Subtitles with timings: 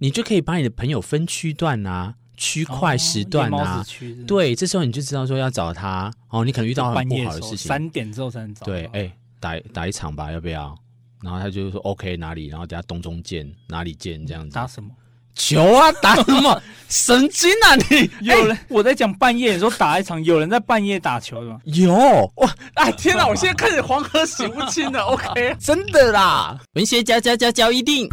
[0.00, 2.14] 你就可以把你的朋友分区段啊。
[2.42, 8.64] 区块时段啊，哦、对，这时候你就知道说要找他哦，你可能遇到很不好的事情，三点之后才能找。
[8.64, 10.74] 对，哎、欸，打打一场吧，要不要？
[11.22, 12.46] 然后他就说 OK，哪里？
[12.46, 14.26] 然后等下东中见，哪里见？
[14.26, 14.54] 这样子。
[14.54, 14.88] 打什么
[15.34, 15.92] 球啊？
[16.00, 16.62] 打什么？
[16.88, 18.10] 神经啊你！
[18.26, 21.60] 有人、欸、我在讲半夜，你说打一场，有人在半夜打球的吗？
[21.64, 21.92] 有
[22.36, 22.50] 哇！
[22.76, 25.02] 哎天哪，我现在开始黄河洗不清了。
[25.02, 28.08] OK， 真的啦，文学家家家教一定。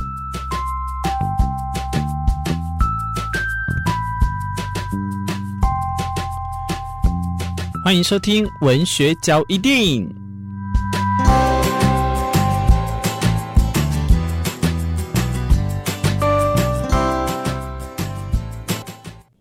[7.87, 10.26] 欢迎收听文学交易电影。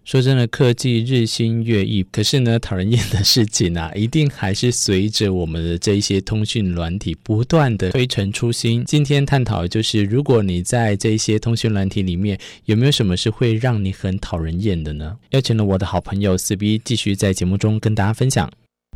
[0.07, 8.85] 说真的，科技日新月异，可是呢， 讨人厌的事情啊， 一定还是随着我们的这一些通讯软体不断的推陈出新。
[8.85, 15.19] 今天探讨的就是，如果你在这一些通讯软体里面，有没有什么是会让你很讨人厌的呢？
[15.31, 18.49] 邀请了我的好朋友四 B 继续在节目中跟大家分享。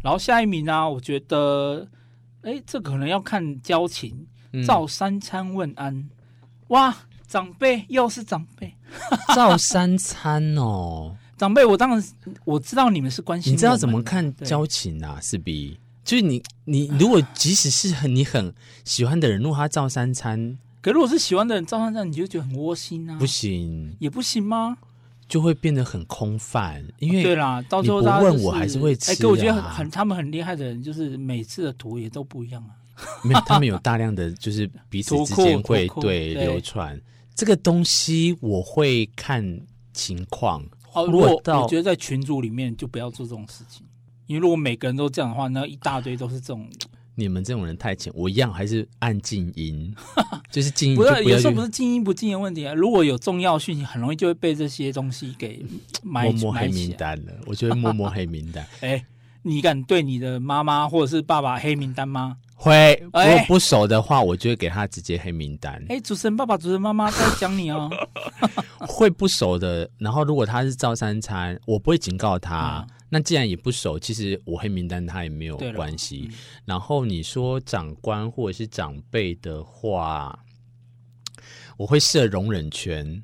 [0.05, 1.89] 然后下一名呢、啊，我觉得，
[2.43, 4.29] 哎，这可能要看交情，
[4.65, 6.09] 照三餐问安，嗯、
[6.69, 6.97] 哇。
[7.31, 8.75] 长辈又是长辈，
[9.37, 11.17] 照三餐哦。
[11.39, 12.05] 长辈，我当然
[12.45, 13.53] 我知道你们是关心。
[13.53, 15.17] 你知道怎么看交情啊？
[15.23, 18.53] 是比就是你你如果即使是很你很
[18.85, 23.17] 喜欢的人，如果他照三餐，可如果是喜欢的人照三餐，你就觉得很窝心啊？
[23.17, 24.77] 不行，也不行吗？
[25.29, 29.15] 就会变得很空泛，因为、哦、对啦，到时候他、就是、问我还是会吃、啊。
[29.15, 32.75] 哎，可我觉得很很他们很厉害的人，就是每次的图也都不一样啊。
[33.23, 37.01] 没有，他们有大量的就是彼此之间 会对流传。
[37.41, 39.43] 这个东西我会看
[39.95, 40.63] 情况。
[40.93, 43.87] 哦，如果我觉得在群组里面就不要做这种事情，
[44.27, 46.69] 因为如果每个人都这样的话，那一大堆都是这种。
[47.15, 49.91] 你们这种人太浅，我一样还是按静音，
[50.53, 51.03] 就是静音不。
[51.03, 55.65] 不是有时候不是静音不静音的问题啊，如果有重要讯息，很容易就会被这些东西给
[56.03, 57.33] 埋摸摸黑名单了。
[57.47, 58.67] 我就会摸摸黑名单。
[58.83, 59.03] 哎，
[59.41, 62.37] 你敢对你的妈妈或者是爸爸黑名单吗？
[62.63, 65.83] 会，如果不熟的话，我就会给他直接黑名单。
[65.89, 67.91] 哎，主持人爸爸、主持人妈妈在讲你哦。
[68.87, 72.85] 会不熟的，然后如果他是照三餐，我不会警告他。
[72.87, 76.29] 嗯、那既然也不熟，其实我黑名单他也没有关系。
[76.31, 80.39] 嗯、然后你说长官或者是长辈的话，
[81.79, 83.23] 我会设容忍权，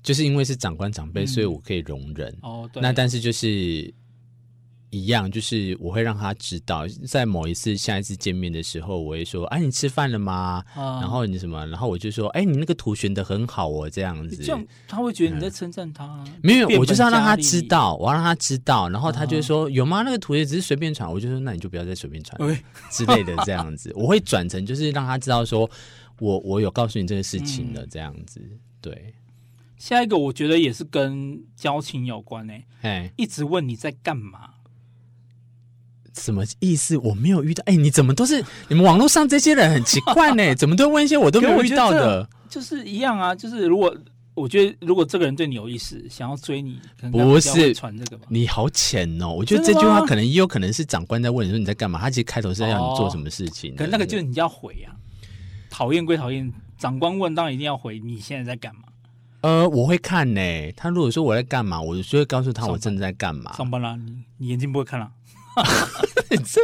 [0.00, 2.32] 就是因为是长官长辈，嗯、所以我可以容忍。
[2.42, 2.80] 哦，对。
[2.80, 3.92] 那但是就是。
[4.90, 11.66] 一样，就是我会让他知道，在某一次下一次见面的时候，我会说：“哎，你吃饭了吗？”嗯、然后你什么？
[11.66, 16.34] 然后我就说：“哎，你那个图选的很好哦，这样子。”这样他会觉得你在称赞他、啊嗯。
[16.42, 20.02] 没有，我就是要让他知道，我要让他知道，然后他就说：“嗯、有吗？
[20.02, 22.56] 那个图也只是随便传。”我就说：“那你就不要再随便传、嗯、
[22.90, 25.70] 之类的，这样子。”我会转成就是让他知道说，
[26.18, 28.40] 我我有告诉你这个事情的，这样子。
[28.80, 29.12] 对，
[29.76, 32.88] 下一个我觉得也是跟交情有关诶、欸。
[32.88, 34.50] 哎，一直问你在干嘛。
[36.18, 36.96] 什么意思？
[36.98, 37.62] 我没有遇到。
[37.66, 40.52] 哎，你怎么都是你们网络上这些人很奇怪呢？
[40.56, 42.28] 怎么都问一些我都没有遇到的？
[42.48, 43.94] 就是一样啊，就是如果
[44.34, 46.78] 我觉得如果这个人对你有意思，想要追你，
[47.10, 48.26] 不是传这个吧？
[48.28, 49.28] 你好浅哦！
[49.28, 53.74] 我觉得这句话可能也有可能是长官在问你说你在干嘛，他其实开头是在让你做什么事情。
[53.74, 54.94] 可能那个就是你要回啊。
[55.70, 57.98] 讨厌归讨厌，长官问当然一定要回。
[57.98, 58.82] 你现在在干嘛？
[59.42, 60.40] 呃，我会看呢。
[60.76, 63.52] 他如果说我在干嘛，我就会告诉他我正在干嘛。
[63.54, 65.10] 上班啦，你你眼睛不会看了。
[66.30, 66.60] 这，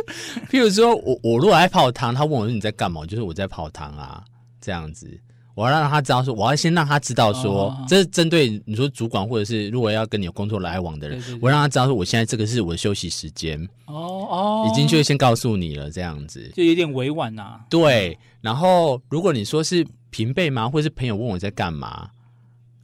[0.51, 4.23] 譬如说我我如果爱泡汤，他问我说你在干嘛，就是我在泡汤啊，
[4.61, 5.09] 这样子，
[5.55, 17.61] 我要让他知道说，我要先让他知道说，哦、这是针对你说主管或者是如果要跟你有工作来往的人，对对对，我让他知道说，我现在这个是我的休息时间，哦哦，已经就先告诉你了，这样子就有点委婉啊。
[17.71, 22.09] 对，然后如果你说是平辈吗，或者是朋友问我在干嘛？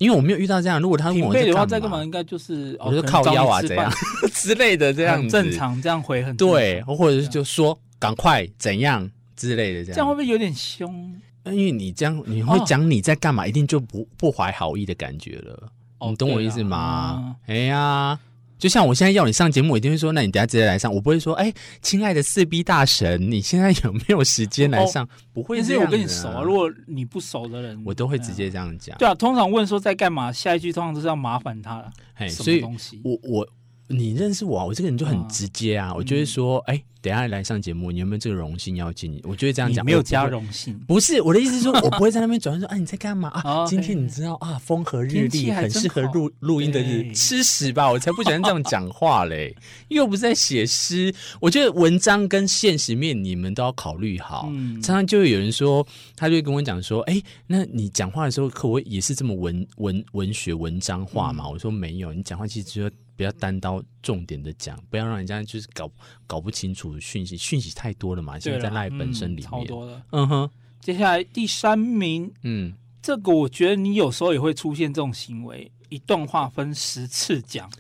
[0.01, 3.93] 因为我没有遇到这样，如果他问我在干嘛，在干嘛，应该就是我就靠腰啊，这样？
[4.33, 9.95] 之类的，这样正常，这样回很对，或者是就说赶快怎样之类的，这样。
[9.95, 11.15] 这样会不会有点凶？
[11.45, 15.69] 因为你这样你会讲你在干嘛，一定就不不怀好意的感觉了，
[16.09, 17.37] 你懂我意思吗？
[17.47, 18.19] 哎呀。
[18.61, 20.95] 就像我现在要你上节目，我一定会说，那你等下直接来上。
[20.95, 25.05] 我不会说，哎，亲爱的四 B 大神，你现在有没有时间来上？
[25.05, 26.43] 哦、不会因为我跟你熟啊。
[26.43, 28.97] 如果你不熟的人，我都会直接这样讲。
[28.99, 31.91] 对啊，通常问说在干嘛，下一句通常都是要麻烦他了。
[32.15, 32.63] 嘿，所以，
[33.03, 33.49] 我我
[33.91, 36.83] 你认识我，我这个人就很直接啊，我就会说，哎、嗯。
[37.03, 39.19] 等下来上节目，你有没有这个荣幸要进？
[39.25, 43.65] 我就会这样讲没有加荣幸，不是我的意思是说， 我不会在那边转说啊，你在干嘛啊？
[43.67, 47.91] 今天你知道啊，风和日丽，很适合录录音的日，吃屎吧！
[47.91, 49.57] 我才不喜欢这样讲话嘞，
[49.89, 51.11] 又不是在写诗。
[51.41, 54.53] 我觉得文章跟现实面你们都要考虑好。
[54.83, 61.49] 常常就会有人说，他就会跟我讲说，哎，那你讲话的时候可我也是这么文文文学文章化嘛？
[61.49, 62.95] 我说没有，你讲话其实就。
[63.21, 65.93] 不要单刀重点的讲，不要让人家就是搞
[66.27, 68.39] 搞不清楚讯息，讯息太多了嘛。
[68.39, 70.03] 现在在赖本身里面，嗯、超多了。
[70.13, 70.51] 嗯哼，
[70.81, 72.73] 接下来第三名，嗯，
[73.03, 77.71] 这个我觉得你有时候也会出现这种行为，一段话分十次讲，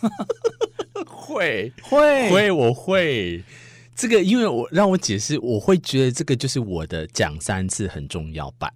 [1.04, 3.44] 会会会，我会
[3.94, 8.72] 这个，因为我让我解释，我会觉得这个就是我的讲三次很重要版，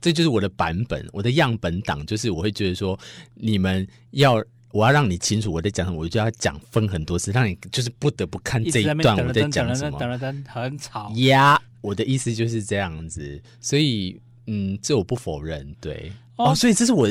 [0.00, 2.96] 这就是我的版本，我的样本档，就是我会觉得说
[3.34, 4.40] 你们要。
[4.76, 9.98] 我要让你清楚我在讲什么，我就要讲分很多次，让你就是不得不看这一段我在讲什么。
[10.46, 11.58] 很吵呀！
[11.80, 15.74] 我的意思就是这样子，所以嗯，这我不否认。
[15.80, 17.10] 对哦，所以这是我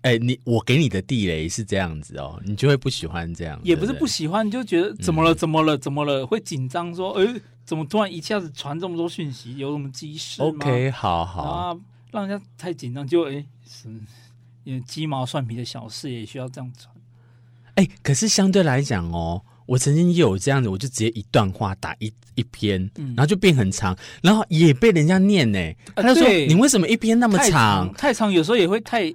[0.00, 3.60] 哎，你我给你的地雷是这样子哦，你就会不喜欢这样。
[3.62, 5.32] 也不是不喜欢，就觉得怎么了？
[5.32, 5.78] 怎么了？
[5.78, 6.26] 怎么了？
[6.26, 9.56] 会紧张说，哎，怎么突然一下子传这么多讯息？
[9.56, 11.76] 有什么急事吗？OK，好好啊，
[12.10, 13.88] 让人家太紧张，就哎是，
[14.64, 16.92] 因为鸡毛蒜皮的小事也需要这样传。
[17.74, 25.58] 哎、欸，可是相对来讲哦，我曾经也有这样子，我就直接一段话打一一篇，嗯、然后就变很长，然后也被人家念呢。
[25.96, 27.92] 他就说：“你为什么一篇那么长？
[27.94, 29.12] 太长，有时候也会太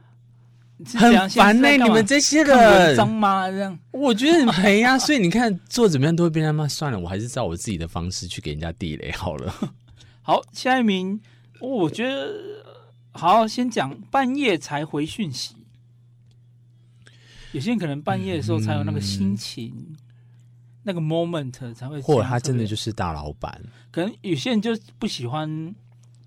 [0.95, 1.69] 很烦呢。
[1.71, 3.49] 你们这些人脏吗？
[3.49, 4.97] 这样我觉得很赔呀。
[4.97, 6.67] 所以你看，做怎么样都会被他骂。
[6.67, 9.53] 算了，我还是照我自己的方式去给人家地雷好了。
[10.21, 11.19] 好，下一名，
[11.59, 12.31] 我觉得
[13.11, 15.55] 好，先讲半夜才回讯息。
[17.51, 19.95] 有些人可能半夜的时候才有那个心情，嗯、
[20.83, 23.61] 那个 moment 才会，或者他真的就是大老板。
[23.91, 25.73] 可能有些人就不喜欢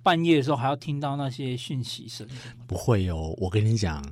[0.03, 2.27] 半夜的时候还要听到那些讯息声。
[2.67, 4.05] 不会哦，我跟你讲，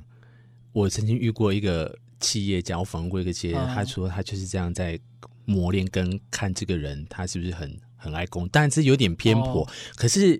[0.71, 4.99] 我曾经遇过一个企业家，我访问过一个企业家，嗯、他说他就是这样在
[5.45, 9.63] 磨练跟看这个人，他是不是很很爱工，但是有点偏颇。
[9.63, 10.39] 哦、可是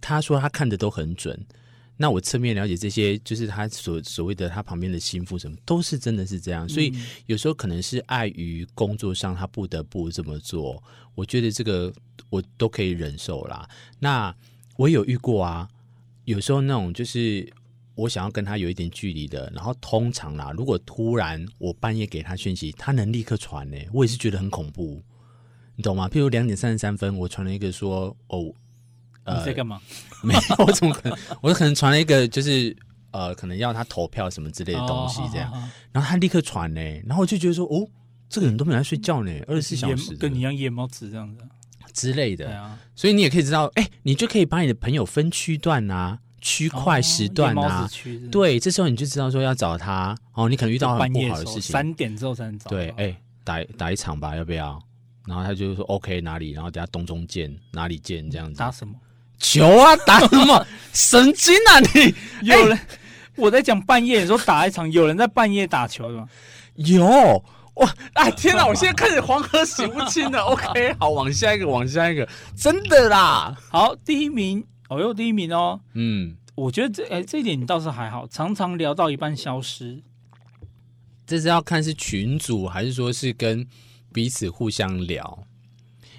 [0.00, 1.46] 他说他看的都很准。
[1.98, 6.68] 那我侧面了解这些，就是他所所谓的他旁边的心腹什么，都是真的是这样。
[6.68, 6.92] 所以
[7.24, 10.82] 有时候可能是碍于工作上，他不得不这么做。
[11.14, 11.90] 我觉得这个
[12.28, 13.66] 我都可以忍受啦。
[13.98, 14.34] 那
[14.76, 15.66] 我有遇过啊，
[16.26, 17.50] 有时候那种就是
[17.94, 25.02] 我想要跟他有一点距离的，然后通常啦，如果突然我半夜给他讯息，他能立刻传呢，我也是觉得很恐怖，
[25.76, 26.08] 你懂吗？
[26.10, 28.54] 譬如两点三十三分，我传了一个说哦。
[29.26, 29.80] 你在干嘛？
[30.22, 31.18] 没有，我怎么可能？
[31.40, 32.76] 我可能传了一个，就是
[33.10, 35.52] 呃，可能要他投票什么之类的东西，这样。
[35.92, 37.86] 然后他立刻传呢，然后我就觉得说，哦，
[38.28, 41.44] 这个人都没来睡觉呢，二十四小时，跟你一样夜猫子这样子
[41.92, 42.78] 之类的。
[42.94, 47.88] 所以你也可以知道，哎，你就可以把你的朋友分区段啊，区块时段啊，
[48.30, 50.16] 对，这时候你就知道说要找他。
[50.32, 52.70] 哦，你可能遇到很不好的事情，三点之后才能找。
[52.70, 54.82] 对，哎，打打一场吧，要不要？
[55.26, 56.50] 然后他就说 OK，哪里？
[56.52, 58.30] 然后等下东中见，哪里见？
[58.30, 58.58] 这样子。
[58.58, 58.94] 打什么？
[59.38, 60.66] 球啊，打什么？
[60.92, 62.14] 神经啊你！
[62.42, 62.76] 有人？
[62.76, 62.86] 欸、
[63.36, 66.28] 我在讲半夜，你说打一场，有人在半夜打球的吗？
[66.76, 67.04] 有
[67.74, 67.94] 哇！
[68.14, 68.66] 哎，天哪！
[68.66, 70.40] 我现在开始黄河洗不清了。
[70.48, 73.54] OK，好，往下一个，往下一个，真的啦。
[73.70, 75.78] 好，第一名，哦哟，第一名哦。
[75.92, 80.02] 嗯，我觉得这哎、欸，这一点你倒是还好，常常聊到一半消失。
[81.26, 83.66] 这是要看是群主还是说是跟
[84.14, 85.45] 彼此互相聊。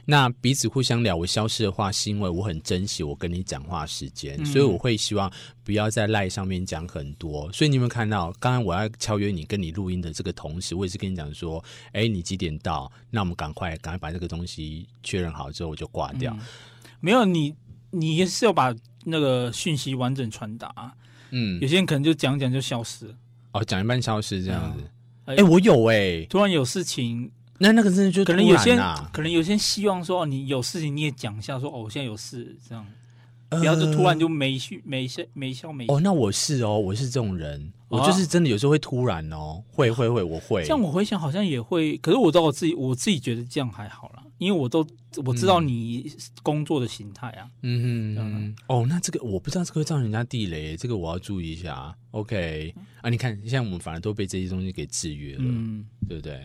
[0.09, 5.29] 那彼此互相了，我消失的话，是因为我很珍惜我跟你讲话时间，嗯、所以我会希望
[5.65, 7.51] 不要在赖上面讲很多。
[7.51, 12.89] 所以你有没有看到，刚刚我要敲约你跟你录音的这个同时，我也是跟你讲说，哎，你几点到？
[13.09, 16.33] 那我们赶快赶快把这个东西确认好之后，我就挂掉。
[16.33, 16.39] 嗯、
[17.01, 17.53] 没有你，
[17.91, 20.95] 你也是要把那个讯息完整传达。
[21.31, 23.15] 嗯，有些人可能就讲讲就消失了。
[23.51, 24.83] 哦，讲一半消失这样子。
[25.25, 27.29] 哎、嗯，我有哎、欸，突然有事情。
[27.59, 28.75] 那那个真的就、啊、可能有些
[29.11, 32.85] 可能有些希望说，你有事情你也讲一下说，哦，我现在有事这样，
[33.49, 40.63] 然后就突然就没续没笑没笑没哦，那我是哦，我是这种人，我就是真的有时候会突然哦，会会会，我会。
[40.63, 44.85] 这样我回想好像也会，可是我知道我自己，我自己觉得这样还好啦，因为我都
[45.23, 46.11] 我知道你
[46.43, 47.49] 工作的形态啊。
[47.63, 51.95] 嗯哼嗯哦，那这个我不知道这个会造成人家地雷，这个我要注意一下。
[52.11, 56.39] OK 啊，你看现在我们反而都被这些东西给制约了，嗯，对不对？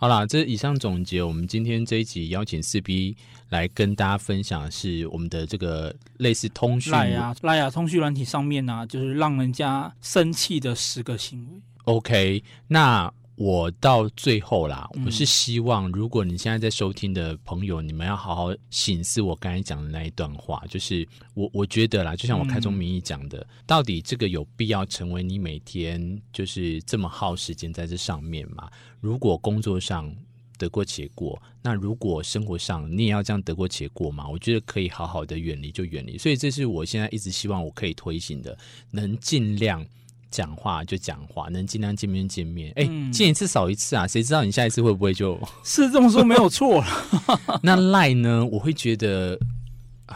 [0.00, 3.16] 好啦，这以上总结，我们今天这一集邀请四 B
[3.48, 11.60] 来跟大家分享的是我们的这个类似通讯赖啊赖啊通讯软体上面呢、啊，就是让人家生气的十个行为。
[11.82, 28.68] OK，那我到最后啦，我是希望，如果你现在在收听的朋友，你们要好好醒思我刚才讲的那一段话，就是我我觉得啦，就像我开宗明义讲的，到底这个有必要成为你每天就是这么耗时间在这上面吗？
[29.00, 30.12] 如果工作上
[30.58, 34.28] 得过且过，那如果生活上你也要这样得过且过吗？
[34.28, 38.58] 我觉得可以好好的远离就远离，所以这是我现在一直希望我可以推行的，
[38.90, 39.86] 能尽量。
[40.30, 42.70] 讲话就讲话，能尽量见面见面。
[42.76, 44.06] 哎、欸，见一次少一次啊！
[44.06, 46.86] 谁知道你下一次会不会就 是这么说没有错了。
[47.62, 48.44] 那赖呢？
[48.46, 49.38] 我会觉得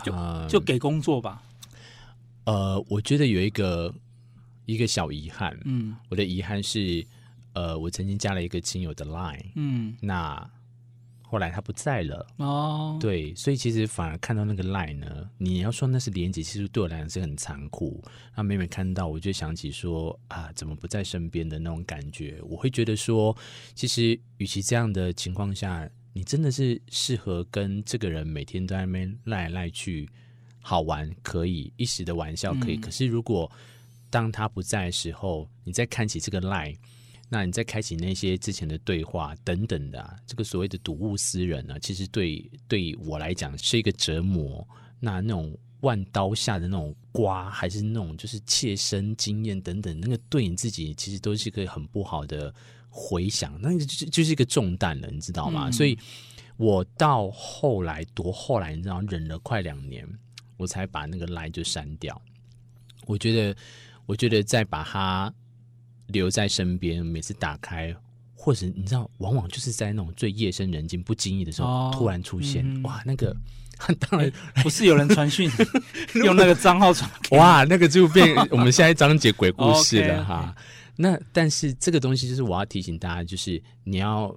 [0.04, 1.42] 就、呃、就给工作吧。
[2.44, 3.92] 呃，我觉得有一个
[4.66, 5.56] 一个小遗憾。
[5.64, 7.04] 嗯，我的遗憾是，
[7.52, 9.46] 呃，我曾经加了一个亲友的 Line，。
[9.54, 10.50] 嗯，那。
[11.32, 18.04] 后来他不在了哦，对，所以其实反而看到那个 line 呢，你要说那是连接，其实对我来讲是很残酷。
[18.36, 23.34] 那每每看到，我就想起说啊，怎么不在身边的那种感觉，我会觉得说，
[23.74, 30.06] 其实与其这样的情况下，你真的是适合跟这个人每天都在那边赖来赖去，
[30.60, 33.50] 好玩可以一时的玩笑可以，嗯、可是如果
[34.10, 36.76] 当他不在的时候，你再看起这个 line。
[37.34, 44.68] 那你再开启那些之前的对话等等的，啊，这个所谓的睹物思人呢，其实对对我来讲是一个折磨。
[45.00, 52.54] 那那种万刀下的那种刮，还是那种就是切身经验等等，那个对你自己其实都是一个很不好的
[52.90, 55.70] 回想，那就就是一个重担了，你知道吗？
[55.70, 55.98] 嗯、所以
[56.58, 60.06] 我到后来多后来，你知道，忍了快两年，
[60.58, 62.20] 我才把那个 LINE 就删掉。
[63.06, 63.56] 我觉得，
[64.04, 65.32] 我觉得再把它。
[66.12, 67.94] 留在身边，每次打开，
[68.34, 72.62] 或者你知道，往往就是在那种最夜深人静、不经意的时候，哦、突然出现。
[72.64, 73.34] 嗯、哇，那个
[73.98, 74.30] 当然
[74.62, 75.50] 不是有人传讯
[76.24, 77.10] 用那个账号传。
[77.30, 80.54] 哇，那个就变我们下一章节鬼故事了 哈。
[80.94, 84.32] 那但是这个东西就是我要提醒大家，就是你要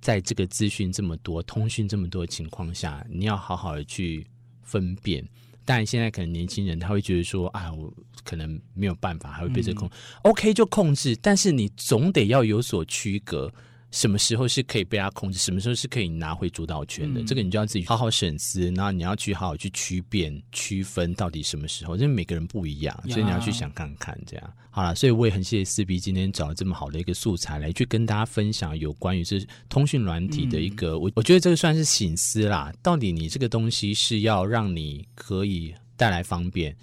[0.00, 4.26] 在这个资讯这么多、通讯这么多的情况下，你要好好的去
[4.62, 5.24] 分辨。
[5.64, 7.92] 但现在可能年轻人他会觉得说，啊，我
[8.24, 9.92] 可能没有办法，还会被这控、嗯、
[10.22, 13.52] ，OK 就控制，但是你总得要有所区隔。
[13.94, 15.38] 什么时候是可以被他控制？
[15.38, 17.20] 什么时候是可以拿回主导权的？
[17.20, 24.52] 嗯、这个你就要自己好好审思，然后你要去好好去区辨、区分到底什么时候，因为每个人不一样，所以你要去想看看这样。
[24.70, 32.72] 好了，所以我也很谢谢四 B 今天找了这么好的一个素材来去跟大家分享有关于这通讯软体的一个，我、嗯、我觉得这个算是省思啦。
[32.82, 36.76] 到底你这个东西是要让你可以带来方便？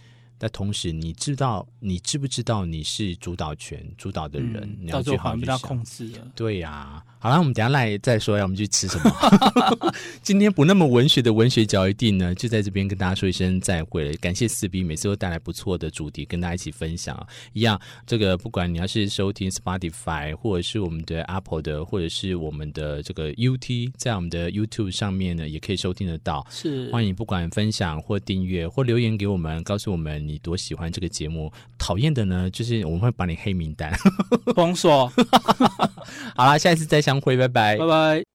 [0.44, 4.64] 但同时，你知道，你知不知道你是主导权主导的人？
[4.64, 6.28] 嗯、你要去好好去控制了。
[6.36, 9.14] 对呀、啊，好了，我们等下来再说，要我们去吃什么？
[10.24, 14.18] 今天不那么文学的文学角一定呢，就在这边跟大家说一声再会了。
[14.18, 17.16] 感谢四 B 每次都带来不错的主题跟大家一起分享。
[17.54, 26.44] 一样，这个不管你要是收听 Spotify，或者是我们的 Apple 的，或者是我们的这个 UT，在我们的 YouTube 上面呢，也可以收听得到。
[26.50, 30.31] 是，欢迎不管分享或订阅或留言给我们，告诉我们。
[30.32, 31.52] 你多喜欢这个节目？
[31.78, 33.92] 讨厌的呢，就是我们会把你黑名单
[34.56, 35.12] 封锁。
[36.36, 38.24] 好啦，下一次再相会，拜拜，拜拜。